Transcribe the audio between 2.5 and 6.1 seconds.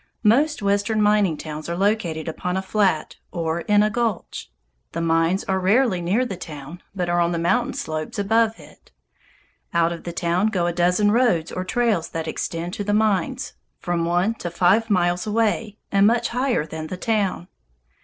a flat or in a gulch. The mines are rarely